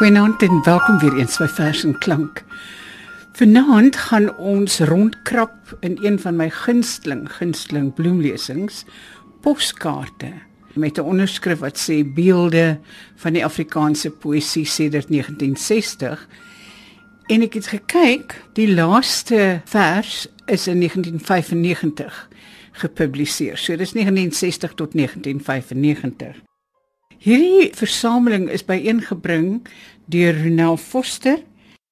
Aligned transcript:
Goeienaand 0.00 0.42
en 0.42 0.62
welkom 0.64 0.98
weer 0.98 1.18
eens 1.18 1.34
by 1.36 1.44
Vers 1.44 1.82
en 1.84 1.98
Klank. 1.98 2.38
Vanaand 3.36 3.96
gaan 3.96 4.30
ons 4.40 4.78
rondkrap 4.88 5.74
in 5.84 5.98
een 6.00 6.16
van 6.22 6.38
my 6.40 6.46
gunsteling 6.50 7.26
gunsteling 7.28 7.90
bloemlesings, 7.94 8.86
poskaarte 9.44 10.32
met 10.72 10.96
'n 10.96 11.04
onderskrif 11.04 11.58
wat 11.58 11.76
sê 11.76 12.00
beelde 12.14 12.80
van 13.16 13.32
die 13.32 13.44
Afrikaanse 13.44 14.10
poësie 14.10 14.64
sedert 14.64 15.08
1960. 15.08 16.28
En 17.26 17.42
ek 17.42 17.54
het 17.54 17.66
gekyk, 17.66 18.44
die 18.52 18.74
laaste 18.74 19.60
vers 19.64 20.26
is 20.46 20.66
in 20.66 20.78
1995 20.78 22.28
gepubliseer. 22.72 23.56
So 23.58 23.76
dis 23.76 23.92
1960 23.92 24.74
tot 24.74 24.92
1995. 24.92 26.49
Hierdie 27.20 27.68
versameling 27.76 28.46
is 28.48 28.62
byeengebring 28.64 29.66
deur 30.08 30.38
Ronel 30.40 30.78
Foster 30.80 31.42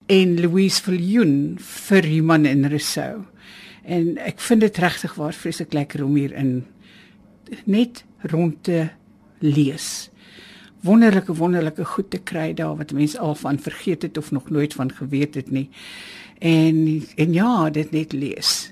en 0.09 0.31
Louise 0.41 0.81
Viljoen 0.81 1.59
vir 1.61 2.09
Human 2.09 2.49
en 2.49 2.65
Rousseau. 2.73 3.27
En 3.85 4.15
ek 4.25 4.41
vind 4.41 4.65
dit 4.65 4.81
regtig 4.81 5.19
waar 5.21 5.37
vreeslik 5.37 5.77
lekker 5.77 6.07
om 6.07 6.17
hier 6.17 6.33
in 6.33 6.65
net 7.69 8.07
rond 8.33 8.57
te 8.65 8.89
lees. 9.45 10.09
Wonderlike 10.81 11.37
wonderlike 11.37 11.85
goed 11.93 12.09
te 12.09 12.25
kry 12.25 12.55
daar 12.57 12.81
wat 12.81 12.97
mense 12.97 13.21
al 13.21 13.37
van 13.37 13.61
vergeet 13.61 14.09
het 14.09 14.17
of 14.17 14.33
nog 14.33 14.49
nooit 14.49 14.81
van 14.81 14.97
geweet 14.97 15.37
het 15.37 15.53
nie. 15.53 15.69
En 16.41 17.03
en 17.21 17.37
ja, 17.37 17.69
dit 17.69 17.93
net 17.93 18.17
lees. 18.17 18.71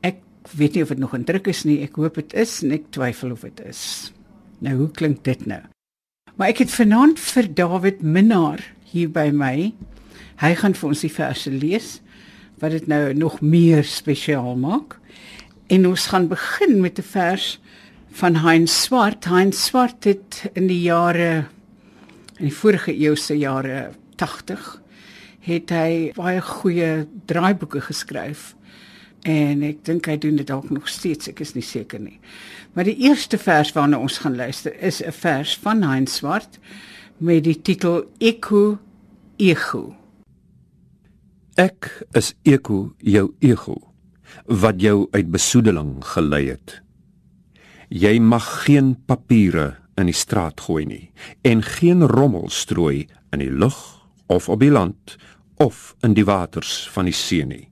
Ek 0.00 0.24
weet 0.56 0.72
nie 0.72 0.88
of 0.88 0.96
dit 0.96 1.04
nog 1.04 1.20
in 1.20 1.28
druk 1.28 1.52
is 1.52 1.66
nie. 1.68 1.82
Ek 1.84 2.00
hoop 2.00 2.16
dit 2.16 2.32
is 2.32 2.62
en 2.64 2.78
ek 2.80 2.94
twyfel 2.96 3.36
of 3.36 3.44
dit 3.44 3.66
is. 3.68 3.82
Nou 4.64 4.86
hoe 4.86 4.94
klink 4.96 5.20
dit 5.28 5.44
nou? 5.44 5.66
Maar 6.38 6.52
ek 6.52 6.60
het 6.62 6.70
vanaand 6.70 7.18
vir 7.18 7.48
David 7.50 8.02
Minnar 8.06 8.60
hier 8.86 9.08
by 9.10 9.32
my. 9.34 9.72
Hy 10.38 10.50
gaan 10.60 10.76
vir 10.78 10.86
ons 10.92 11.00
die 11.02 11.10
verse 11.10 11.50
lees 11.50 11.96
wat 12.62 12.76
dit 12.76 12.86
nou 12.86 13.10
nog 13.18 13.40
meer 13.42 13.82
spesiaal 13.82 14.54
maak. 14.54 15.00
En 15.66 15.88
ons 15.90 16.04
gaan 16.12 16.28
begin 16.30 16.78
met 16.80 16.98
'n 16.98 17.02
vers 17.10 17.58
van 18.20 18.36
Heinz 18.46 18.70
Swart. 18.70 19.24
Heinz 19.24 19.58
Swart 19.58 20.04
het 20.04 20.50
in 20.54 20.70
die 20.70 20.82
jare 20.82 21.50
in 22.38 22.46
die 22.46 22.54
vorige 22.54 22.94
eeu 22.94 23.16
se 23.16 23.34
jare 23.38 23.90
80 24.14 24.82
het 25.40 25.70
hy 25.70 26.12
baie 26.14 26.40
goeie 26.40 27.06
draaiboeke 27.26 27.80
geskryf. 27.80 28.54
En 29.22 29.62
ek 29.62 29.84
dink 29.84 30.06
hy 30.06 30.16
doen 30.20 30.36
dit 30.36 30.46
dalk 30.46 30.70
nog 30.70 30.88
steeds, 30.88 31.28
ek 31.28 31.40
is 31.40 31.54
nie 31.54 31.64
seker 31.66 32.00
nie. 32.00 32.18
Maar 32.74 32.84
die 32.84 32.98
eerste 33.08 33.38
vers 33.38 33.72
waarna 33.74 33.98
ons 33.98 34.18
gaan 34.22 34.36
luister 34.36 34.74
is 34.80 35.02
'n 35.02 35.12
vers 35.12 35.56
van 35.56 35.82
Heinz 35.82 36.12
Swart 36.12 36.58
met 37.18 37.44
die 37.44 37.62
titel 37.62 38.04
Eko 38.18 38.78
Ego. 39.36 39.96
Ek 41.56 42.06
is 42.12 42.34
Eko, 42.42 42.94
jou 42.98 43.34
ego 43.40 43.76
wat 44.46 44.80
jou 44.80 45.08
uit 45.10 45.30
besoedeling 45.30 46.04
gelei 46.04 46.48
het. 46.48 46.82
Jy 47.88 48.18
mag 48.20 48.64
geen 48.64 48.96
papiere 49.06 49.76
in 49.98 50.06
die 50.06 50.16
straat 50.16 50.60
gooi 50.60 50.84
nie 50.86 51.10
en 51.42 51.62
geen 51.62 52.04
rommel 52.06 52.48
strooi 52.52 53.08
in 53.32 53.42
die 53.42 53.50
lug 53.50 53.76
of 54.28 54.48
op 54.48 54.60
die 54.60 54.70
land 54.70 55.16
of 55.56 55.96
in 56.06 56.14
die 56.14 56.24
waters 56.24 56.88
van 56.92 57.08
die 57.08 57.16
see 57.16 57.44
nie. 57.44 57.68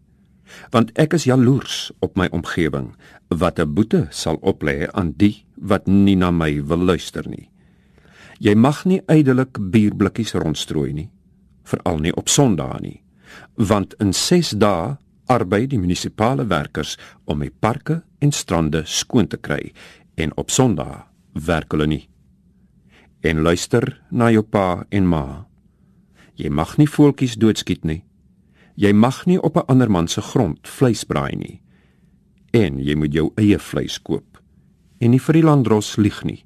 Want 0.70 0.92
ek 0.98 1.14
is 1.18 1.24
jaloers 1.24 1.90
op 2.00 2.16
my 2.16 2.28
omgewing 2.32 2.94
wat 3.28 3.58
'n 3.58 3.74
boete 3.74 4.06
sal 4.10 4.36
oplê 4.42 4.88
aan 4.92 5.12
die 5.16 5.44
wat 5.56 5.86
nie 5.86 6.16
na 6.16 6.30
my 6.30 6.62
wil 6.64 6.84
luister 6.84 7.28
nie. 7.28 7.50
Jy 8.38 8.54
mag 8.54 8.84
nie 8.84 9.00
ydelik 9.08 9.58
bierblikkies 9.70 10.34
rondstrooi 10.34 10.92
nie, 10.92 11.10
veral 11.64 11.98
nie 11.98 12.12
op 12.12 12.28
Sondae 12.28 12.80
nie, 12.80 13.02
want 13.56 13.94
in 13.98 14.12
6 14.12 14.50
dae 14.60 14.96
arbei 15.26 15.66
die 15.66 15.78
munisipale 15.78 16.46
werkers 16.46 16.96
om 17.24 17.40
die 17.40 17.50
parke 17.50 18.02
en 18.18 18.32
strande 18.32 18.82
skoon 18.84 19.26
te 19.26 19.36
kry 19.36 19.72
en 20.16 20.32
op 20.36 20.50
Sondag 20.50 21.06
werk 21.32 21.72
hulle 21.72 21.86
nie. 21.86 22.08
En 23.20 23.42
luister 23.42 24.02
na 24.10 24.30
jou 24.30 24.42
pa 24.42 24.84
en 24.90 25.08
ma. 25.08 25.46
Jy 26.36 26.50
mag 26.52 26.76
nie 26.78 26.88
voeltjies 26.88 27.36
doodskiet 27.40 27.84
nie. 27.84 28.02
Jy 28.76 28.92
mag 28.92 29.24
nie 29.26 29.40
op 29.40 29.56
'n 29.56 29.66
ander 29.66 29.90
man 29.90 30.08
se 30.08 30.20
grond 30.20 30.68
vleis 30.68 31.04
braai 31.04 31.36
nie. 31.36 31.60
En 32.52 32.78
jy 32.78 32.94
moet 32.94 33.12
jou 33.12 33.32
eie 33.36 33.58
vleis 33.58 33.98
koop 34.02 34.42
en 35.00 35.10
nie 35.10 35.20
vir 35.20 35.32
die 35.32 35.42
landros 35.42 35.96
lieg 35.96 36.24
nie. 36.24 36.44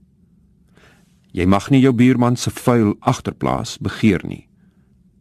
Jy 1.32 1.46
mag 1.46 1.70
nie 1.70 1.80
jou 1.80 1.92
buurman 1.92 2.36
se 2.36 2.50
vuil 2.50 2.96
agterplaas 3.00 3.78
begeer 3.78 4.24
nie. 4.26 4.48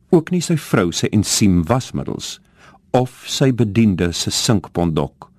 Ook 0.10 0.32
nie 0.32 0.42
sy 0.42 0.58
vrou 0.58 0.92
se 0.92 1.10
ensiem 1.10 1.64
wasmiddels 1.64 2.40
of 2.92 3.24
sy 3.28 3.52
bediende 3.54 4.14
se 4.14 4.32
sinkpondok 4.32 5.30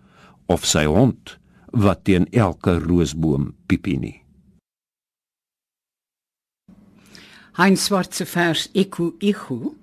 of 0.46 0.66
sy 0.66 0.84
hond 0.84 1.38
wat 1.72 2.04
teen 2.04 2.26
elke 2.30 2.78
roosboom 2.78 3.54
piepie 3.66 3.98
nie. 3.98 4.16
Hein 7.58 7.76
Swartse 7.76 8.26
vers 8.26 8.68
Eku 8.72 9.12
Eku 9.18 9.74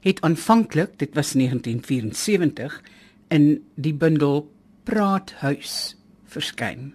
het 0.00 0.20
aanvanklik, 0.26 0.98
dit 0.98 1.14
was 1.14 1.32
1974, 1.32 2.80
in 3.28 3.62
die 3.74 3.94
bundel 3.94 4.46
Praathuis 4.88 5.96
verskyn. 6.30 6.92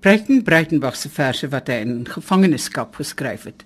Breiten 0.00 0.42
Breitenbach 0.42 0.96
se 0.96 1.10
verse 1.10 1.48
wat 1.50 1.68
hy 1.68 1.80
in 1.84 2.06
gevangenskap 2.08 2.94
geskryf 2.96 3.44
het, 3.48 3.64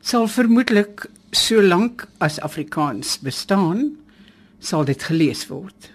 sal 0.00 0.26
vermoedelik 0.28 1.06
so 1.30 1.62
lank 1.62 2.08
as 2.18 2.40
Afrikaans 2.40 3.18
bestaan, 3.22 3.96
sal 4.58 4.84
dit 4.84 5.02
gelees 5.02 5.46
word 5.48 5.92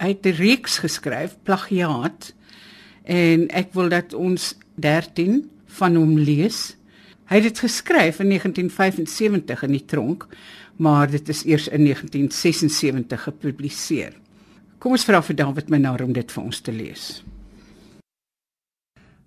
hy 0.00 0.08
het 0.12 0.26
'n 0.26 0.36
reeks 0.36 0.78
geskryf, 0.78 1.36
plagiaat, 1.42 2.32
en 3.04 3.48
ek 3.48 3.72
wil 3.72 3.88
dat 3.88 4.14
ons 4.14 4.54
13 4.74 5.50
van 5.66 5.94
hom 5.94 6.18
lees. 6.18 6.76
Hy 7.26 7.40
het 7.40 7.42
dit 7.42 7.58
geskryf 7.58 8.20
in 8.22 8.28
1975 8.28 9.62
in 9.66 9.72
die 9.74 9.84
tronk, 9.84 10.26
maar 10.76 11.10
dit 11.10 11.28
is 11.28 11.42
eers 11.44 11.66
in 11.68 11.82
1976 11.84 13.22
gepubliseer. 13.22 14.12
Kom 14.78 14.94
ons 14.94 15.06
vra 15.08 15.22
vir 15.22 15.34
David 15.34 15.72
Minnar 15.72 16.04
om 16.04 16.12
dit 16.14 16.32
vir 16.32 16.42
ons 16.42 16.60
te 16.60 16.72
lees. 16.72 17.24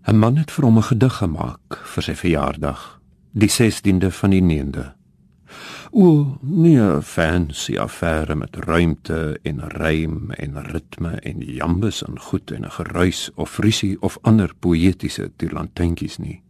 'n 0.08 0.16
Man 0.16 0.38
het 0.38 0.52
vir 0.52 0.66
hom 0.66 0.78
'n 0.78 0.90
gedig 0.92 1.16
gemaak 1.18 1.78
vir 1.94 2.04
sy 2.04 2.16
verjaardag, 2.16 3.02
die 3.32 3.50
16de 3.50 4.12
van 4.12 4.30
die 4.30 4.42
9de. 4.42 4.94
O, 5.92 6.38
nee, 6.42 7.02
fancy 7.02 7.78
affære 7.78 8.36
met 8.36 8.56
ruimte 8.56 9.40
en 9.44 9.60
rym 9.60 10.32
en 10.32 10.62
ritme 10.72 11.20
en 11.22 11.42
jambes 11.42 12.04
en 12.04 12.20
goed 12.20 12.52
en 12.52 12.64
'n 12.64 12.72
geruis 12.72 13.30
of 13.36 13.50
frisie 13.50 14.02
of 14.02 14.18
ander 14.22 14.54
poëtiese 14.60 15.32
tirlantentjies 15.36 16.18
nie. 16.18 16.42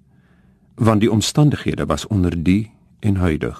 Want 0.79 1.03
die 1.03 1.11
omstandighede 1.11 1.85
was 1.85 2.07
onder 2.07 2.35
die 2.43 2.71
en 2.99 3.19
huidig. 3.19 3.57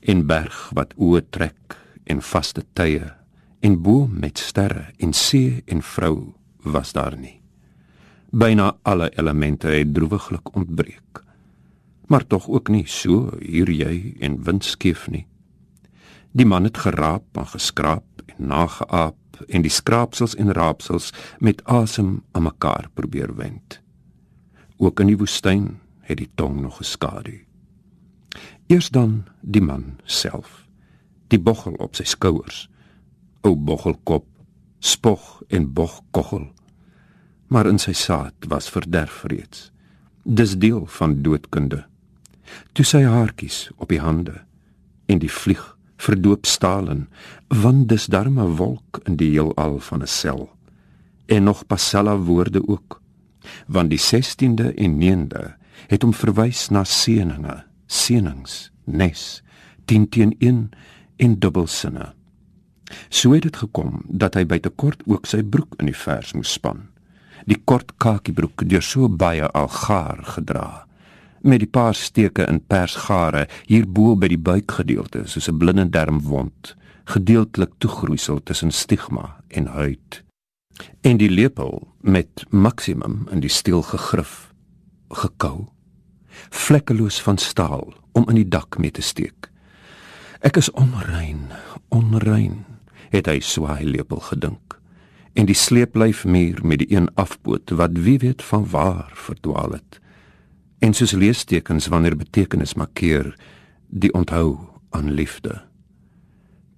En 0.00 0.26
berg 0.26 0.70
wat 0.74 0.94
oë 0.98 1.22
trek 1.30 1.78
en 2.04 2.22
vaste 2.22 2.64
tye 2.74 3.12
en 3.60 3.80
boom 3.82 4.18
met 4.18 4.38
sterre 4.38 4.88
en 4.98 5.14
see 5.14 5.62
en 5.66 5.82
vrou 5.82 6.34
was 6.62 6.92
daar 6.92 7.14
nie. 7.18 7.38
Byna 8.30 8.74
alle 8.82 9.10
elemente 9.14 9.70
het 9.70 9.94
droewiglik 9.94 10.54
ontbreek 10.54 11.06
maar 12.06 12.26
tog 12.26 12.48
ook 12.48 12.68
nie 12.68 12.86
so 12.86 13.30
hier 13.40 13.70
jy 13.70 14.14
en 14.22 14.38
windskeef 14.46 15.06
nie. 15.10 15.26
Die 16.36 16.46
man 16.46 16.68
het 16.68 16.78
geraap 16.78 17.38
en 17.38 17.48
geskraap 17.50 18.22
en 18.26 18.50
nageaap 18.52 19.40
en 19.48 19.64
die 19.64 19.72
skraapsels 19.72 20.36
en 20.40 20.52
raapsels 20.54 21.12
met 21.38 21.64
asem 21.64 22.20
aan 22.32 22.46
mekaar 22.46 22.88
probeer 22.94 23.34
wend. 23.36 23.80
Ook 24.76 25.00
in 25.00 25.12
die 25.12 25.18
woestyn 25.18 25.66
het 26.06 26.20
die 26.22 26.30
tong 26.34 26.60
nog 26.60 26.78
geskadu. 26.82 27.40
Eers 28.66 28.90
dan 28.90 29.24
die 29.40 29.62
man 29.62 29.98
self, 30.04 30.66
die 31.28 31.40
boggel 31.40 31.74
op 31.82 31.96
sy 31.98 32.06
skouers, 32.06 32.66
ou 33.46 33.54
boggelkop, 33.54 34.26
spog 34.78 35.42
en 35.48 35.72
bogkoggel. 35.72 36.48
Maar 37.46 37.70
in 37.70 37.78
sy 37.78 37.94
saad 37.94 38.48
was 38.50 38.70
verderf 38.70 39.22
reeds. 39.30 39.70
Dis 40.22 40.56
deel 40.58 40.86
van 40.86 41.22
doodkunde 41.22 41.84
toe 42.72 42.84
sy 42.86 43.02
haartjies 43.06 43.66
op 43.76 43.90
die 43.92 44.02
hande 44.02 44.40
en 45.10 45.20
die 45.22 45.32
vlieg 45.32 45.62
verdoop 46.02 46.46
stalen 46.46 47.06
want 47.62 47.88
dis 47.92 48.08
darme 48.12 48.46
wolk 48.60 49.00
in 49.04 49.18
die 49.20 49.32
heelal 49.34 49.78
van 49.88 50.02
'n 50.02 50.12
sel 50.12 50.48
en 51.26 51.44
nog 51.44 51.66
pasella 51.66 52.16
woorde 52.16 52.62
ook 52.68 53.00
want 53.66 53.90
die 53.90 54.02
16de 54.02 54.74
en 54.74 54.98
9de 55.00 55.44
het 55.88 56.02
hom 56.02 56.14
verwys 56.14 56.68
na 56.70 56.84
seëninge 56.84 57.62
seënings 57.86 58.70
nes 58.84 59.42
10 59.86 60.08
teen 60.08 60.34
1 60.38 60.70
in 61.22 61.38
dubbelsinne. 61.38 62.12
So 63.08 63.32
het 63.34 63.42
dit 63.42 63.56
gekom 63.56 64.02
dat 64.06 64.34
hy 64.34 64.44
by 64.46 64.58
te 64.62 64.70
kort 64.70 65.02
ook 65.06 65.26
sy 65.26 65.42
broek 65.42 65.78
in 65.80 65.90
die 65.90 65.98
vers 65.98 66.34
moes 66.34 66.52
span. 66.58 66.88
Die 67.46 67.58
kort 67.64 67.94
kakiebroek 68.02 68.66
deur 68.66 68.82
so 68.82 69.08
baie 69.08 69.46
algaar 69.54 70.22
gedra 70.36 70.86
met 71.46 71.62
die 71.62 71.70
paar 71.70 71.94
steke 71.94 72.46
in 72.50 72.58
persgare 72.60 73.46
hierbo 73.68 74.16
by 74.18 74.30
die 74.32 74.40
buikgedeelte 74.40 75.26
soos 75.30 75.48
'n 75.48 75.58
blinde 75.58 75.86
darmwond, 75.90 76.74
gedeeltelik 77.04 77.72
toegroeisel 77.78 78.42
tussen 78.42 78.72
stigma 78.72 79.36
en 79.48 79.66
huid. 79.66 80.22
En 81.00 81.16
die 81.16 81.30
lepel 81.30 81.88
met 82.00 82.44
maksimum 82.50 83.28
in 83.30 83.40
die 83.40 83.50
steel 83.50 83.82
gegrif, 83.82 84.45
gekou, 85.10 85.66
vlekkeloos 86.50 87.20
van 87.22 87.38
staal 87.38 87.94
om 88.12 88.28
in 88.28 88.40
die 88.40 88.48
dak 88.48 88.78
mee 88.78 88.90
te 88.90 89.02
steek. 89.02 89.50
Ek 90.40 90.56
is 90.56 90.70
onrein, 90.76 91.48
onrein, 91.88 92.64
het 93.10 93.26
hy 93.30 93.40
swaai 93.40 93.84
lepel 93.84 94.20
gedink. 94.20 94.76
En 95.36 95.46
die 95.48 95.56
sleeplyf 95.56 96.24
muur 96.24 96.62
met 96.64 96.80
die 96.84 96.96
een 96.96 97.08
afpoot 97.14 97.70
wat 97.76 97.96
wie 98.06 98.18
weet 98.18 98.42
van 98.42 98.64
waar 98.70 99.12
verdwaal 99.14 99.76
het 99.76 100.00
en 100.78 100.94
soos 100.94 101.12
leestekens 101.16 101.88
wanneer 101.92 102.16
betekenis 102.16 102.74
markeer 102.74 103.32
die 103.88 104.12
onthou 104.14 104.58
aan 104.90 105.10
liefde. 105.10 105.62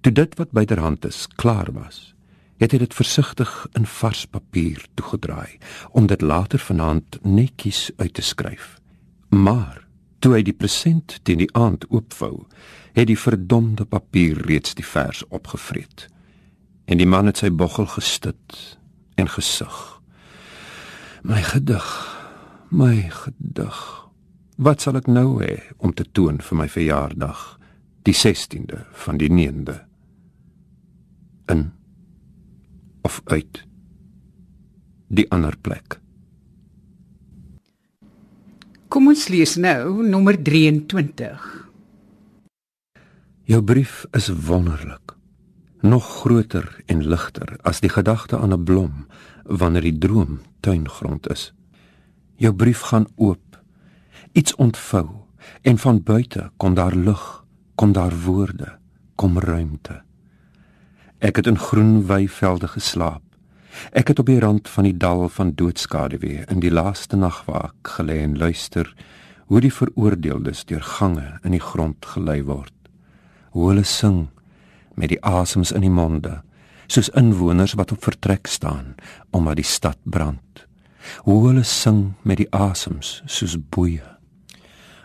Toe 0.01 0.11
dit 0.11 0.35
wat 0.39 0.51
byderhand 0.55 1.05
is 1.05 1.27
klaar 1.35 1.71
was, 1.75 2.15
het 2.59 2.73
hy 2.75 2.79
dit 2.83 2.93
versigtig 2.93 3.51
in 3.79 3.87
vars 3.87 4.25
papier 4.27 4.83
toegedraai 4.99 5.57
om 5.95 6.09
dit 6.11 6.21
later 6.21 6.59
vanaand 6.59 7.19
netjies 7.23 7.89
uit 7.97 8.13
te 8.13 8.25
skryf. 8.25 8.77
Maar 9.29 9.85
toe 10.19 10.35
hy 10.35 10.43
die 10.43 10.55
present 10.55 11.19
teen 11.23 11.39
die 11.39 11.53
aand 11.55 11.87
oopvou, 11.89 12.45
het 12.93 13.07
die 13.07 13.19
verdomde 13.19 13.85
papier 13.87 14.37
reeds 14.49 14.75
die 14.75 14.85
vers 14.85 15.23
opgevreet. 15.29 16.07
En 16.85 16.99
die 16.99 17.07
man 17.07 17.29
het 17.31 17.39
sy 17.39 17.51
boggel 17.53 17.87
gestit 17.87 18.77
en 19.15 19.29
gesug. 19.31 20.01
My 21.23 21.43
gedig 21.43 21.87
My 22.69 23.09
gedig. 23.09 23.77
Wat 24.61 24.83
sal 24.83 24.99
ek 24.99 25.07
nou 25.09 25.39
hê 25.41 25.55
om 25.81 25.89
te 25.89 26.05
toon 26.05 26.37
vir 26.37 26.57
my 26.59 26.67
verjaardag, 26.69 27.39
die 28.05 28.13
16de 28.13 28.83
van 29.05 29.17
die 29.17 29.29
9de? 29.33 29.79
In 31.49 31.71
of 33.01 33.21
uit 33.25 33.63
die 35.07 35.25
ander 35.31 35.57
plek. 35.57 35.99
Kom 38.89 39.09
ons 39.11 39.27
lees 39.29 39.55
nou 39.61 40.01
nommer 40.05 40.37
23. 40.41 41.45
Jou 43.49 43.61
brief 43.65 44.05
is 44.17 44.29
wonderlik. 44.29 45.15
Nog 45.81 46.05
groter 46.21 46.67
en 46.85 47.05
ligter 47.07 47.55
as 47.61 47.79
die 47.79 47.89
gedagte 47.89 48.37
aan 48.37 48.53
'n 48.53 48.63
blom 48.63 49.05
wanneer 49.45 49.81
die 49.81 49.97
droom 49.97 50.41
tuingrond 50.59 51.29
is. 51.29 51.53
Jou 52.35 52.53
brief 52.53 52.79
gaan 52.79 53.07
oop. 53.15 53.61
Iets 54.33 54.55
ontvou 54.55 55.09
en 55.61 55.77
van 55.77 56.03
buite 56.03 56.51
kom 56.57 56.73
daar 56.73 56.95
lig, 56.95 57.45
kom 57.75 57.91
daar 57.91 58.13
woorde, 58.25 58.77
kom 59.15 59.39
ruimte. 59.39 60.08
Ek 61.19 61.35
het 61.35 61.47
in 61.47 61.59
groen 61.59 62.05
weivelde 62.07 62.67
geslaap. 62.67 63.23
Ek 63.91 64.07
het 64.07 64.19
op 64.19 64.25
die 64.25 64.39
rand 64.39 64.69
van 64.69 64.83
die 64.83 64.97
dal 64.97 65.29
van 65.29 65.53
doodskaduwee 65.55 66.45
in 66.47 66.59
die 66.59 66.71
laaste 66.71 67.15
nagwaak 67.15 67.93
gelê 67.97 68.21
en 68.23 68.37
luister 68.37 68.93
hoe 69.47 69.61
die 69.61 69.73
veroordeeldes 69.73 70.65
deur 70.65 70.83
gange 70.83 71.39
in 71.43 71.51
die 71.51 71.63
grond 71.63 72.05
gelei 72.05 72.43
word. 72.43 72.73
Hoe 73.51 73.71
hulle 73.71 73.83
sing 73.83 74.27
met 74.95 75.09
die 75.09 75.23
asems 75.23 75.71
in 75.71 75.81
die 75.81 75.93
monde, 75.93 76.41
soos 76.89 77.09
inwoners 77.17 77.75
wat 77.77 77.91
op 77.93 78.03
vertrek 78.03 78.47
staan 78.47 78.95
omdat 79.29 79.59
die 79.61 79.67
stad 79.67 79.97
brand 80.03 80.65
hoe 81.27 81.37
hulle 81.47 81.63
sing 81.63 82.13
met 82.21 82.41
die 82.41 82.49
asems 82.55 83.19
soos 83.29 83.55
boeie 83.75 84.05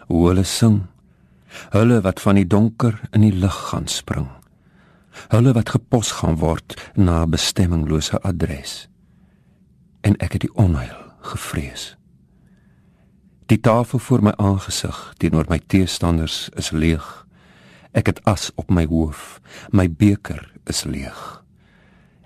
hoe 0.08 0.22
hulle 0.28 0.46
sing 0.48 0.80
hulle 1.76 2.00
wat 2.06 2.22
van 2.24 2.40
die 2.40 2.48
donker 2.56 2.96
in 3.12 3.26
die 3.26 3.34
lig 3.44 3.58
gaan 3.68 3.88
spring 3.90 4.30
hulle 5.28 5.52
wat 5.52 5.74
gepos 5.74 6.10
gaan 6.20 6.36
word 6.36 6.74
na 6.94 7.22
'n 7.22 7.30
bestemminglose 7.30 8.20
adres. 8.20 8.88
En 10.00 10.16
ek 10.16 10.32
het 10.32 10.40
die 10.40 10.54
onheil 10.54 11.12
gevrees. 11.20 11.96
Die 13.46 13.60
tafel 13.60 13.98
voor 13.98 14.22
my 14.22 14.32
aangesig 14.36 15.14
teenoor 15.16 15.44
my 15.48 15.60
teestanders 15.66 16.48
is 16.56 16.70
leeg. 16.70 17.26
Ek 17.92 18.06
het 18.06 18.24
as 18.24 18.50
op 18.54 18.70
my 18.70 18.86
hoof. 18.88 19.40
My 19.70 19.90
beker 19.90 20.52
is 20.64 20.84
leeg. 20.84 21.42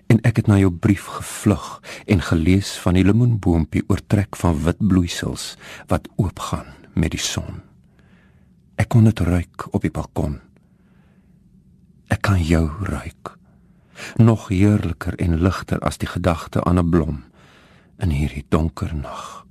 En 0.06 0.20
ek 0.24 0.40
het 0.40 0.46
na 0.46 0.56
jou 0.56 0.70
brief 0.70 1.04
gevlug 1.18 1.82
en 2.06 2.22
gelees 2.22 2.70
van 2.80 2.96
die 2.96 3.04
lemoenboompie 3.04 3.82
oortrek 3.88 4.38
van 4.40 4.62
wit 4.64 4.78
bloeisels 4.78 5.56
wat 5.90 6.08
oopgaan 6.16 6.70
met 6.94 7.12
die 7.12 7.20
son. 7.20 7.60
Ek 8.78 8.88
kon 8.94 9.04
dit 9.04 9.20
ruik 9.20 9.66
op 9.74 9.82
die 9.82 9.92
balkon. 9.92 10.38
Ek 12.08 12.22
kan 12.24 12.40
jou 12.40 12.70
ruik. 12.88 13.36
Nog 14.16 14.48
heerliker 14.48 15.16
en 15.20 15.40
ligter 15.42 15.80
as 15.84 15.98
die 15.98 16.08
gedagte 16.08 16.64
aan 16.64 16.78
'n 16.78 16.90
blom 16.90 17.24
in 17.98 18.10
hierdie 18.10 18.46
donker 18.48 18.94
nag. 18.94 19.46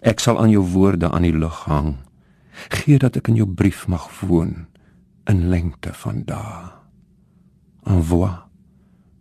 Ek 0.00 0.20
sal 0.20 0.38
aan 0.40 0.50
jou 0.50 0.64
woorde 0.64 1.10
aan 1.10 1.22
die 1.22 1.36
lug 1.36 1.64
hang. 1.64 1.96
Gee 2.68 2.98
dat 2.98 3.16
ek 3.16 3.28
in 3.28 3.34
jou 3.34 3.48
brief 3.48 3.86
mag 3.88 4.20
woon 4.20 4.66
in 5.26 5.48
lengte 5.48 5.92
van 5.92 6.22
dae. 6.24 6.72
En 7.84 8.04
voilà. 8.04 8.44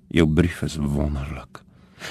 Jou 0.08 0.28
brief 0.28 0.62
is 0.62 0.76
wonderlik. 0.76 1.64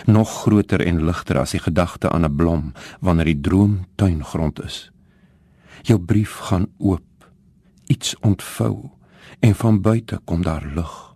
Nog 0.06 0.42
groter 0.42 0.80
en 0.80 1.04
ligter 1.04 1.38
as 1.38 1.50
die 1.50 1.60
gedagte 1.60 2.10
aan 2.10 2.24
'n 2.24 2.36
blom 2.36 2.72
wanneer 3.00 3.24
die 3.24 3.40
droom 3.40 3.86
tuingrond 3.94 4.62
is. 4.62 4.90
Jou 5.82 5.98
brief 5.98 6.32
gaan 6.48 6.66
oop. 6.78 7.30
Iets 7.86 8.16
ontvou 8.20 8.90
en 9.40 9.54
van 9.54 9.80
buite 9.80 10.20
kom 10.24 10.42
daar 10.42 10.66
lig. 10.74 11.14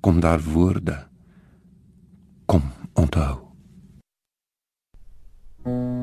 Kom 0.00 0.20
daar 0.20 0.42
woorde. 0.42 1.06
Kom 2.44 2.62
onthou. 2.92 3.42
thank 5.64 5.76
you 5.76 5.93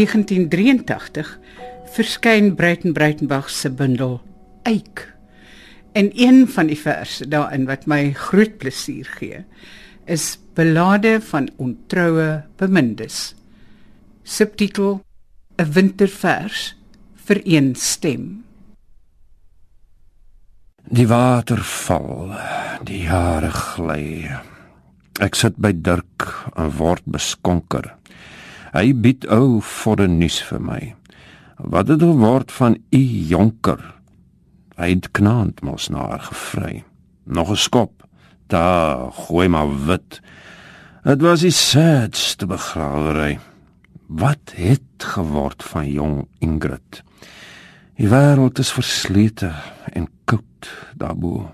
1983 0.00 1.38
verskyn 1.92 2.54
Breiten 2.56 2.94
Breitenbach 2.96 3.50
se 3.50 3.68
bundel 3.70 4.20
Eik. 4.62 5.02
En 5.92 6.10
een 6.14 6.48
van 6.48 6.70
die 6.70 6.78
verse 6.78 7.26
daarin 7.28 7.66
wat 7.68 7.84
my 7.90 8.12
groot 8.16 8.56
plesier 8.58 9.08
gee, 9.18 9.42
is 10.06 10.38
Belade 10.54 11.18
van 11.20 11.50
ontroue 11.56 12.44
bemindes. 12.56 13.34
Subtitel: 14.22 15.02
'n 15.58 15.72
Wintervers 15.72 16.76
vir 17.14 17.40
een 17.44 17.74
stem. 17.74 18.44
Die 20.88 21.08
water 21.08 21.60
val, 21.60 22.32
die 22.84 23.02
jare 23.02 23.50
gly. 23.50 24.40
Ek 25.20 25.34
sit 25.34 25.56
by 25.56 25.72
Dirk 25.76 26.48
en 26.56 26.70
word 26.78 27.04
beskonker. 27.04 27.99
Hy 28.70 28.92
bied 28.94 29.26
ou 29.26 29.60
vir 29.60 30.06
'n 30.06 30.18
nuus 30.18 30.38
vir 30.42 30.60
my. 30.60 30.94
Wat 31.58 31.88
het 31.88 32.00
geword 32.00 32.52
van 32.52 32.76
u 32.90 33.02
jonker? 33.28 33.94
Hy 34.76 34.88
het 34.94 35.10
knaand 35.10 35.62
mos 35.62 35.88
na 35.88 36.08
haar 36.08 36.20
gevry. 36.20 36.84
Nog 37.24 37.50
'n 37.50 37.56
skop. 37.56 38.06
Daar, 38.46 39.12
gooi 39.12 39.48
maar 39.48 39.86
wit. 39.86 40.20
Dit 41.04 41.20
was 41.20 41.40
die 41.40 41.50
sadste 41.50 42.46
begrawery. 42.46 43.38
Wat 44.06 44.52
het 44.54 44.98
geword 44.98 45.62
van 45.62 45.90
jong 45.90 46.28
Ingrid? 46.38 47.02
Die 47.96 48.08
wêreld 48.08 48.58
is 48.58 48.72
verslete 48.72 49.52
en 49.92 50.08
koud 50.24 50.68
daarbo. 50.96 51.50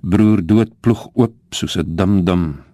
Broer 0.00 0.46
dood 0.46 0.72
ploeg 0.80 1.08
oop 1.14 1.34
soos 1.50 1.76
'n 1.76 1.96
dimdim. 1.96 2.69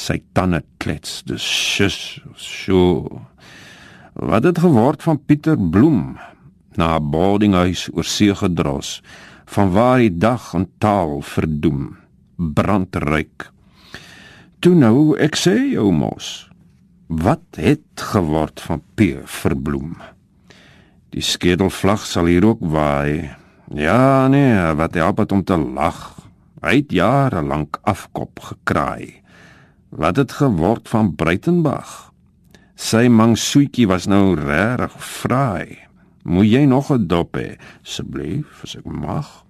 Sy 0.00 0.22
tande 0.32 0.62
klets, 0.80 1.20
dis 1.28 1.44
sjus, 1.44 2.20
sjo. 2.40 3.20
Wat 4.16 4.46
het 4.48 4.60
geword 4.62 5.02
van 5.04 5.20
Pieter 5.20 5.58
Bloem 5.60 6.16
na 6.80 6.96
'n 6.96 7.10
boardinghuis 7.12 7.88
oor 7.92 8.04
see 8.04 8.34
gedros, 8.34 9.02
van 9.44 9.70
waar 9.70 9.98
die 9.98 10.18
dag 10.18 10.54
en 10.54 10.66
taal 10.78 11.20
verdoem, 11.20 11.96
brandryk. 12.36 13.50
Toe 14.60 14.74
nou 14.74 15.18
ek 15.18 15.36
sê 15.36 15.72
jou 15.72 15.92
mos, 15.92 16.48
wat 17.08 17.44
het 17.56 17.96
geword 17.96 18.60
van 18.60 18.82
P 18.94 19.20
verbloem? 19.24 19.96
Die 21.10 21.22
skedelvlag 21.22 22.06
sal 22.06 22.24
hier 22.24 22.46
ook 22.46 22.60
waai. 22.60 23.30
Ja 23.74 24.28
nee, 24.28 24.74
wat 24.74 24.94
help 24.94 25.16
dit 25.16 25.32
om 25.32 25.44
te 25.44 25.56
lag? 25.56 26.16
Hy 26.62 26.76
het 26.76 26.92
jare 26.92 27.42
lank 27.42 27.80
afkop 27.82 28.40
gekraai. 28.40 29.19
Wat 29.90 30.16
het 30.16 30.32
geword 30.32 30.88
van 30.88 31.14
Breitenberg? 31.18 32.12
Sy 32.78 33.08
mangsoetjie 33.10 33.88
was 33.90 34.06
nou 34.06 34.36
regtig 34.38 34.94
fraai. 35.02 35.78
Moet 36.22 36.46
jy 36.46 36.64
nog 36.64 36.92
'n 36.92 37.06
dop 37.06 37.34
hê, 37.36 37.58
asseblief, 37.82 38.62
as 38.62 38.76
ek 38.76 38.84
mag? 38.86 39.44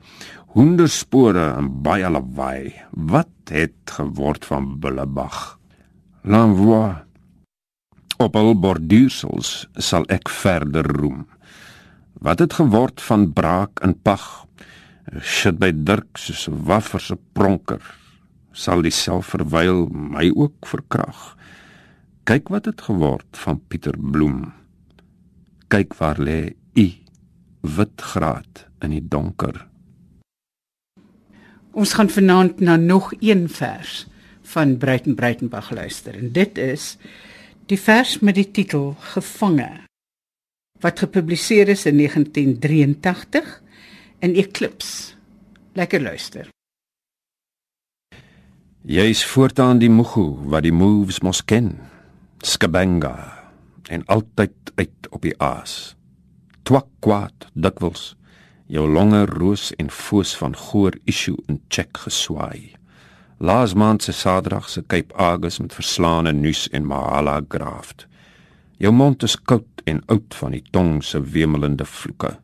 Honderspore 0.57 1.55
en 1.57 1.83
baie 1.83 2.11
lawaai. 2.11 2.73
Wat 2.91 3.29
het 3.51 3.77
geword 3.85 4.45
van 4.45 4.81
Bullebag? 4.81 5.59
L'envoi. 6.23 6.95
Op 8.17 8.37
al 8.37 8.55
borduursels 8.55 9.69
sal 9.75 10.05
ek 10.09 10.29
verder 10.29 10.87
roem. 10.87 11.27
Wat 12.21 12.39
het 12.39 12.53
geword 12.53 13.01
van 13.01 13.33
braak 13.33 13.81
en 13.81 13.95
pag? 14.03 14.47
Sit 15.21 15.59
by 15.59 15.73
Dirk 15.75 16.17
soos 16.17 16.49
'n 16.49 16.65
waffer 16.65 17.01
se 17.01 17.17
pronker. 17.33 17.81
Sal 18.53 18.83
dieself 18.83 19.31
verwyl 19.31 19.87
my 19.91 20.31
ook 20.35 20.67
verkrag. 20.67 21.37
Kyk 22.27 22.51
wat 22.51 22.67
het 22.67 22.83
geword 22.83 23.39
van 23.39 23.61
Pieter 23.69 23.95
Bloem. 23.99 24.53
Kyk 25.71 25.95
waar 25.99 26.19
lê 26.19 26.55
u 26.75 26.87
wit 27.61 28.03
graad 28.03 28.67
in 28.81 28.95
die 28.97 29.05
donker. 29.09 29.67
Ons 31.71 31.95
gaan 31.95 32.11
vanaand 32.11 32.61
na 32.61 32.77
nog 32.77 33.13
een 33.21 33.49
vers 33.49 34.07
van 34.43 34.77
Breiten 34.79 35.15
Breitenbach 35.15 35.71
luister 35.71 36.17
en 36.19 36.33
dit 36.33 36.59
is 36.59 36.97
die 37.71 37.79
vers 37.79 38.19
met 38.19 38.35
die 38.35 38.51
titel 38.51 38.97
Gevange 39.13 39.85
wat 40.81 40.99
gepubliseer 40.99 41.69
is 41.69 41.87
in 41.87 41.97
1983 41.97 43.63
in 44.19 44.35
Eclipse. 44.35 45.13
Lekker 45.73 46.01
luister. 46.01 46.49
Jy's 48.81 49.21
voortaan 49.29 49.77
die 49.77 49.91
moegu 49.93 50.39
wat 50.49 50.65
die 50.65 50.73
moves 50.73 51.19
mos 51.21 51.43
ken. 51.45 51.75
Skabanga 52.41 53.13
en 53.93 54.07
altyd 54.09 54.73
uit 54.75 55.09
op 55.11 55.21
die 55.21 55.35
aas. 55.37 55.95
Twak 56.65 56.87
kwaad 57.05 57.51
dikwels 57.53 58.15
jou 58.73 58.87
longe 58.89 59.27
roos 59.29 59.69
en 59.77 59.93
foos 59.93 60.33
van 60.41 60.57
goor 60.57 60.97
issue 61.05 61.37
in 61.53 61.61
check 61.69 61.93
geswaai. 62.07 62.73
Laas 63.37 63.77
maand 63.77 64.03
se 64.03 64.17
Saterdag 64.17 64.69
se 64.69 64.81
Cape 64.87 65.13
Agus 65.15 65.61
met 65.61 65.77
verslaane 65.77 66.33
nuus 66.33 66.69
en 66.73 66.87
Mahala 66.89 67.41
graft. 67.49 68.07
Jou 68.79 68.95
mond 68.97 69.23
is 69.23 69.37
koud 69.37 69.85
en 69.85 70.01
oud 70.07 70.35
van 70.41 70.57
die 70.57 70.65
tong 70.73 71.05
se 71.05 71.21
wemelende 71.21 71.85
vloeke. 71.85 72.39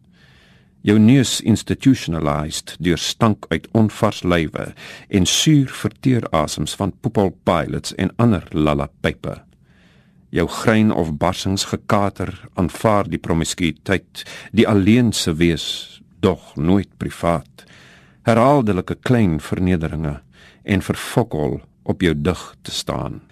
Jou 0.87 1.01
neus 1.03 1.41
institutionalized 1.43 2.77
deur 2.79 3.01
stank 3.03 3.49
uit 3.51 3.65
onvars 3.75 4.21
lywe 4.23 4.69
en 5.11 5.25
suur 5.27 5.73
verteer 5.75 6.29
asems 6.31 6.77
van 6.79 6.93
poepel 7.03 7.33
pilots 7.43 7.95
en 7.99 8.13
ander 8.23 8.45
lallapype. 8.55 9.33
Jou 10.31 10.45
grein 10.61 10.93
of 10.95 11.17
barsings 11.19 11.65
gekater 11.73 12.31
aanvaar 12.55 13.11
die 13.11 13.19
promiskuïteit, 13.19 14.23
die 14.55 14.67
alleense 14.69 15.35
wees, 15.35 15.67
dog 16.23 16.53
nooit 16.55 16.93
privaat. 17.03 17.65
Herhaaldelike 18.23 18.95
klein 19.03 19.41
vernederinge 19.43 20.21
en 20.63 20.85
verfokol 20.87 21.59
op 21.83 22.03
jou 22.03 22.15
dig 22.15 22.45
te 22.63 22.75
staan 22.75 23.25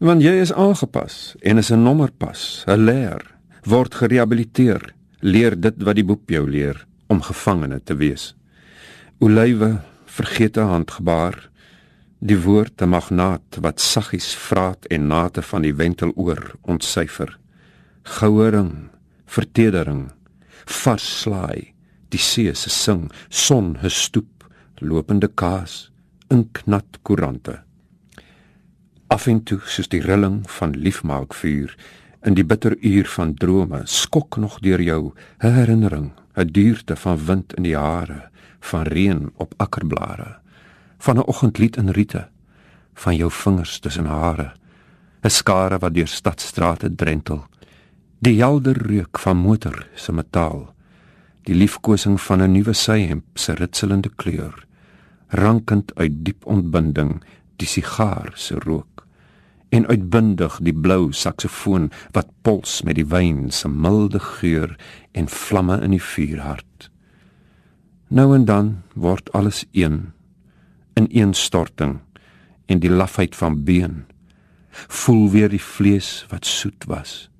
want 0.00 0.22
jy 0.24 0.32
is 0.40 0.48
aangepas 0.56 1.34
en 1.44 1.58
is 1.60 1.68
'n 1.70 1.82
nommerpas, 1.82 2.64
'n 2.66 2.84
leer, 2.88 3.20
word 3.68 3.94
gerehabiliteer, 3.94 4.94
leer 5.20 5.60
dit 5.60 5.82
wat 5.82 5.94
die 5.94 6.04
boek 6.04 6.24
jou 6.26 6.48
leer 6.48 6.86
om 7.10 7.22
gevangene 7.26 7.80
te 7.82 7.96
wees. 7.98 8.30
Olywe 9.20 9.80
vergete 10.06 10.64
handgebaar, 10.70 11.36
die 12.18 12.38
woord 12.38 12.82
'n 12.82 12.88
magnaat 12.88 13.58
wat 13.60 13.80
saggies 13.80 14.34
vraat 14.34 14.86
en 14.86 15.06
nate 15.06 15.42
van 15.42 15.62
die 15.62 15.74
wenteloor 15.74 16.54
ontsyfer. 16.62 17.38
Goue 18.02 18.48
ring, 18.48 18.90
vertedering, 19.26 20.12
vars 20.64 21.20
slaai, 21.20 21.74
die 22.08 22.18
see 22.18 22.54
se 22.54 22.70
sing, 22.70 23.10
son 23.28 23.76
gestoep, 23.82 24.44
lopende 24.80 25.28
kaas, 25.28 25.90
inknat 26.28 26.98
koerante 27.02 27.62
af 29.10 29.26
en 29.26 29.40
toe 29.42 29.58
soos 29.66 29.88
die 29.90 30.02
rilling 30.04 30.42
van 30.58 30.76
liefmaakvuur 30.78 31.72
in 32.28 32.36
die 32.38 32.44
bitter 32.46 32.76
uur 32.78 33.08
van 33.10 33.32
drome 33.34 33.80
skok 33.90 34.36
nog 34.38 34.60
deur 34.62 34.82
jou 34.86 35.00
herinnering 35.42 36.12
'n 36.40 36.52
duurte 36.52 36.96
van 36.96 37.24
wind 37.24 37.54
in 37.54 37.62
die 37.62 37.76
hare 37.76 38.28
van 38.60 38.82
reën 38.82 39.30
op 39.36 39.54
akkerblare 39.56 40.38
van 40.98 41.16
'n 41.16 41.28
oggendlied 41.32 41.76
in 41.76 41.90
riete 41.90 42.28
van 42.94 43.16
jou 43.16 43.30
vingers 43.30 43.78
tussen 43.78 44.06
hare 44.06 44.52
'n 45.22 45.30
skare 45.30 45.78
wat 45.78 45.94
deur 45.94 46.08
stadstrate 46.08 46.94
drentel 46.94 47.46
die 48.18 48.38
helder 48.40 48.76
reuk 48.86 49.18
van 49.18 49.36
motor 49.36 49.86
se 49.94 50.12
metaal 50.12 50.74
die 51.42 51.54
liefkosing 51.54 52.20
van 52.20 52.42
'n 52.42 52.52
nuwe 52.52 52.72
syhemp 52.72 53.24
se 53.34 53.52
ritselende 53.52 54.10
kleur 54.16 54.66
rankend 55.28 55.94
uit 55.94 56.24
diep 56.24 56.46
ontbinding 56.46 57.22
die 57.56 57.68
sigaar 57.68 58.32
se 58.34 58.54
rook 58.58 58.86
en 59.70 59.86
uitbundig 59.86 60.58
die 60.66 60.74
blou 60.74 61.12
saksofoon 61.14 61.90
wat 62.16 62.30
pols 62.42 62.80
met 62.86 62.98
die 62.98 63.06
wyn 63.06 63.50
se 63.54 63.68
milde 63.70 64.18
geur 64.18 64.74
en 65.12 65.30
vlamme 65.30 65.78
in 65.84 65.94
die 65.94 66.02
vuurhart. 66.02 66.90
Nou 68.10 68.34
en 68.34 68.44
dan 68.44 68.70
word 68.94 69.30
alles 69.32 69.64
een 69.70 70.10
in 70.98 71.06
een 71.10 71.34
storting 71.34 72.00
en 72.66 72.82
die 72.82 72.90
lafheid 72.90 73.36
van 73.36 73.62
been 73.64 74.04
voel 74.70 75.30
weer 75.30 75.48
die 75.50 75.62
vlees 75.62 76.26
wat 76.30 76.46
soet 76.46 76.84
was. 76.90 77.30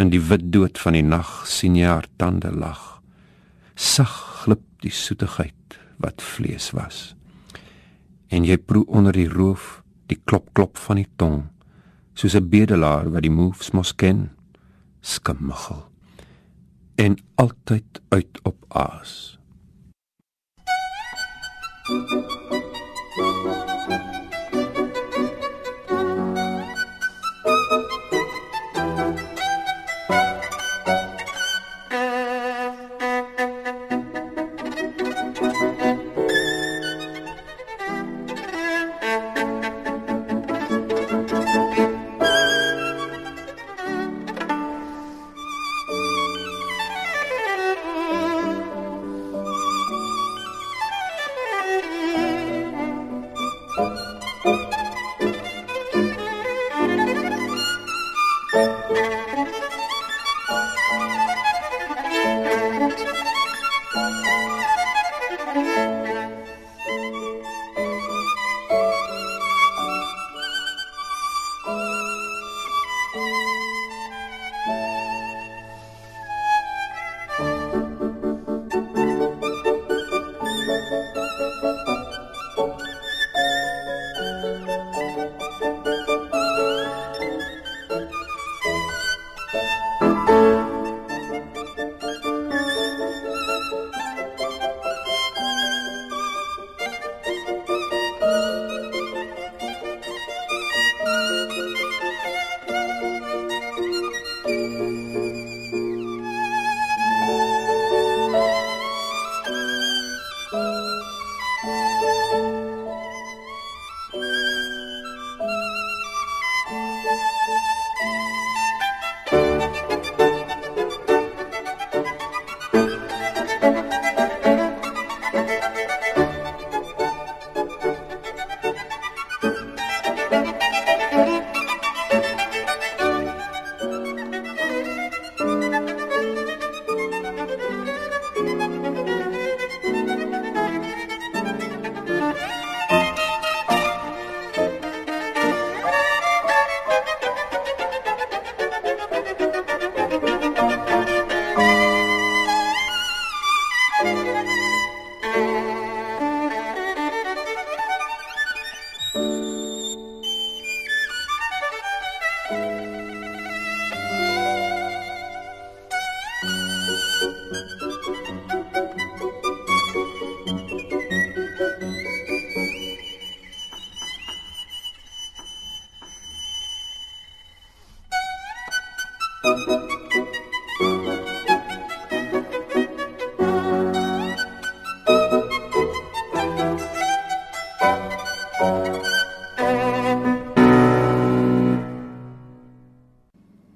In 0.00 0.08
die 0.12 0.20
wit 0.20 0.48
dood 0.52 0.78
van 0.80 0.96
die 0.96 1.04
nag 1.04 1.44
sien 1.48 1.76
jy 1.76 1.88
haar 1.88 2.08
tande 2.16 2.52
lag. 2.52 3.00
Sag 3.74 4.12
glip 4.42 4.64
die 4.80 4.92
soetigheid 4.92 5.76
wat 6.00 6.22
vlees 6.24 6.70
was. 6.76 7.14
En 8.28 8.44
jy 8.48 8.56
proe 8.56 8.86
onder 8.88 9.12
die 9.12 9.28
roof 9.28 9.80
die 10.10 10.20
klop 10.24 10.50
klop 10.54 10.78
van 10.86 11.00
die 11.00 11.08
tong 11.16 11.42
soos 12.14 12.34
'n 12.34 12.50
bedelaar 12.52 13.10
wat 13.14 13.22
die 13.22 13.36
moves 13.40 13.70
mos 13.70 13.92
ken 13.94 14.30
skimmigel 15.00 15.82
en 16.96 17.16
altyd 17.34 18.02
uit 18.08 18.40
op 18.42 18.58
aas 18.68 19.38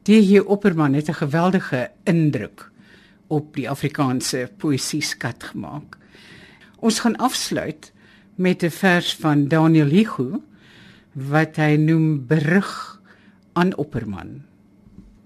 DJ 0.04 0.38
Opperman 0.38 0.92
het 0.92 1.08
'n 1.08 1.12
geweldige 1.12 1.90
indruk 2.02 2.70
op 3.26 3.54
die 3.54 3.70
Afrikaanse 3.70 4.50
poësie 4.56 5.00
skat 5.00 5.42
gemaak. 5.42 5.96
Ons 6.76 7.00
gaan 7.00 7.16
afsluit 7.16 7.92
met 8.34 8.62
'n 8.62 8.70
vers 8.70 9.16
van 9.16 9.48
Daniel 9.48 9.86
Hugo 9.86 10.42
wat 11.12 11.56
hy 11.56 11.76
noem 11.76 12.26
berig 12.26 13.00
aan 13.52 13.76
Opperman. 13.76 14.42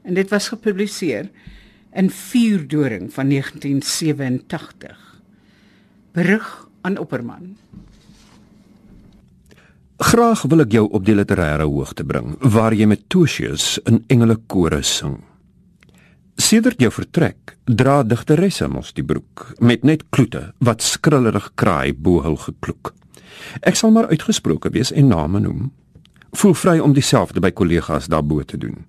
En 0.03 0.14
dit 0.14 0.31
was 0.31 0.49
gepubliseer 0.49 1.31
in 1.93 2.11
Vuurdoring 2.11 3.12
van 3.12 3.29
1987. 3.29 5.23
Berig 6.12 6.69
aan 6.81 6.99
Opperman. 6.99 7.57
Graag 9.99 10.45
wil 10.47 10.63
ek 10.63 10.77
jou 10.77 10.85
op 10.95 11.03
die 11.03 11.15
literêre 11.19 11.65
hoogte 11.67 12.05
bring 12.07 12.37
waar 12.55 12.71
jy 12.71 12.87
met 12.87 13.09
Tosius 13.11 13.81
in 13.91 14.05
engelekore 14.07 14.79
sing. 14.87 15.17
Sedert 16.39 16.79
jou 16.79 16.93
vertrek 16.95 17.57
dra 17.67 18.05
digteresse 18.07 18.69
mos 18.71 18.93
die 18.95 19.03
broek 19.03 19.49
met 19.59 19.83
net 19.83 20.05
kloete 20.15 20.53
wat 20.63 20.87
skrillrig 20.87 21.51
kraai 21.59 21.91
bo 21.99 22.23
hul 22.23 22.39
gekloek. 22.45 22.93
Ek 23.67 23.75
sal 23.75 23.91
maar 23.91 24.07
uitgesproke 24.15 24.71
wees 24.71 24.95
en 24.95 25.11
name 25.11 25.43
noem. 25.43 25.67
Voel 26.31 26.55
vry 26.55 26.79
om 26.79 26.95
dieselfde 26.95 27.43
by 27.43 27.51
kollegas 27.51 28.07
daarbo 28.07 28.47
te 28.47 28.55
doen. 28.55 28.85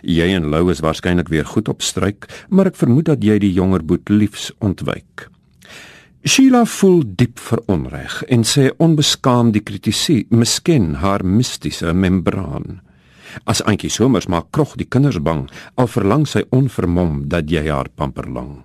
Jy 0.00 0.32
en 0.40 0.48
Lou 0.48 0.70
is 0.72 0.80
waarskynlik 0.80 1.28
weer 1.28 1.44
goed 1.44 1.68
op 1.68 1.84
stryk, 1.84 2.30
maar 2.48 2.72
ek 2.72 2.80
vermoed 2.80 3.12
dat 3.12 3.20
jy 3.20 3.36
die 3.44 3.52
jonger 3.52 3.84
boet 3.84 4.08
liefs 4.08 4.54
ontwyk. 4.64 5.28
Sheila 6.26 6.64
voel 6.66 7.04
diep 7.06 7.38
veronreg 7.38 8.16
en 8.34 8.42
sê 8.42 8.72
onbeskaamd 8.82 9.54
die 9.54 9.62
kritisie 9.62 10.24
misken 10.34 10.96
haar 10.98 11.22
mistiese 11.22 11.92
membraan. 11.94 12.80
As 13.46 13.62
Antjie 13.62 13.92
Somers 13.94 14.26
maak 14.26 14.48
krog 14.50 14.72
die 14.74 14.88
kinders 14.90 15.20
bang, 15.22 15.44
al 15.78 15.86
verlang 15.86 16.26
sy 16.26 16.42
onvermom 16.50 17.28
dat 17.30 17.46
jy 17.46 17.68
haar 17.68 17.92
pamper 17.94 18.26
lang. 18.26 18.64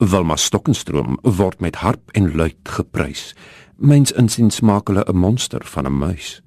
Wilma 0.00 0.38
Stokkenstroom 0.40 1.20
word 1.22 1.60
met 1.60 1.82
harp 1.84 2.08
en 2.16 2.32
luid 2.32 2.56
geprys. 2.64 3.34
Myns 3.76 4.16
insiens 4.16 4.64
maak 4.64 4.88
hulle 4.88 5.04
'n 5.04 5.16
monster 5.16 5.60
van 5.74 5.86
'n 5.86 5.98
muis. 5.98 6.40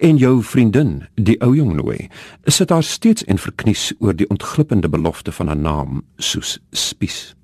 En 0.00 0.16
jou 0.16 0.42
vriendin, 0.42 1.04
die 1.14 1.40
ou 1.40 1.54
jong 1.54 1.74
nooi, 1.76 2.08
sit 2.46 2.68
daar 2.68 2.82
steeds 2.82 3.24
en 3.24 3.38
verknies 3.38 3.92
oor 3.98 4.16
die 4.16 4.28
ontglippende 4.30 4.88
belofte 4.88 5.32
van 5.32 5.50
'n 5.50 5.60
naam 5.60 6.02
soos 6.16 6.58
spies. 6.72 7.37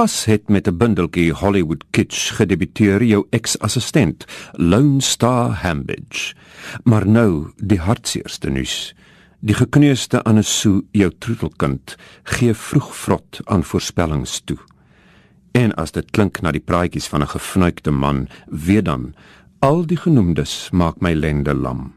Pas 0.00 0.24
het 0.24 0.48
met 0.48 0.66
'n 0.66 0.76
bundeltjie 0.76 1.32
Hollywood 1.32 1.84
kitsch 1.90 2.32
gedebuteer 2.32 3.02
jou 3.02 3.26
ex-assistent, 3.30 4.24
Lone 4.52 5.00
Star 5.00 5.50
Hambidge. 5.50 6.34
Maar 6.84 7.06
nou 7.06 7.52
die 7.56 7.78
hartseerste 7.78 8.50
nuus. 8.50 8.94
Die 9.40 9.54
gekneusde 9.54 10.22
Annesu, 10.22 10.80
jou 10.90 11.12
troetelkind, 11.18 11.96
gee 12.22 12.54
vroeg 12.54 12.96
vrot 12.96 13.40
aan 13.44 13.64
voorspellings 13.64 14.40
toe. 14.44 14.58
En 15.52 15.74
as 15.74 15.92
dit 15.92 16.10
klink 16.10 16.40
na 16.40 16.50
die 16.50 16.64
praatjies 16.64 17.06
van 17.06 17.20
'n 17.22 17.28
gefnuikte 17.28 17.90
man, 17.90 18.28
weet 18.46 18.84
dan, 18.84 19.14
al 19.58 19.86
die 19.86 19.98
genoemdes 19.98 20.70
maak 20.70 21.00
my 21.00 21.12
lende 21.12 21.54
lam. 21.54 21.92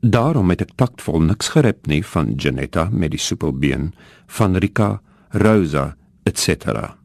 Daarom 0.00 0.48
het 0.48 0.60
ek 0.60 0.74
taktvol 0.74 1.20
niks 1.20 1.48
gerep 1.48 1.86
nie 1.86 2.06
van 2.06 2.32
Janetta 2.36 2.88
met 2.92 3.10
die 3.10 3.20
soepelbeen, 3.20 3.94
van 4.26 4.56
Rika, 4.56 5.00
Rosa 5.28 5.96
etc. 6.24 7.03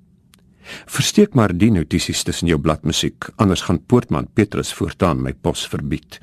Versteek 0.90 1.36
maar 1.38 1.54
die 1.56 1.72
notisies 1.72 2.24
tussen 2.24 2.50
jou 2.52 2.60
bladmusiek, 2.62 3.30
anders 3.38 3.66
gaan 3.68 3.82
Poortman 3.86 4.28
Petrus 4.34 4.74
voortaan 4.74 5.22
my 5.24 5.34
pos 5.34 5.68
verbied. 5.68 6.20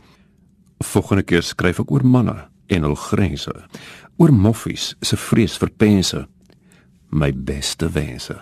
Volgende 0.85 1.25
keer 1.25 1.43
skryf 1.43 1.81
ek 1.85 1.93
oor 1.93 2.05
manne 2.05 2.37
en 2.73 2.89
hul 2.89 2.99
grense, 2.99 3.53
oor 4.19 4.33
moffies 4.33 4.95
se 5.01 5.17
vrees 5.17 5.57
vir 5.61 5.73
pense, 5.79 6.27
my 7.11 7.33
beste 7.33 7.89
wense. 7.95 8.37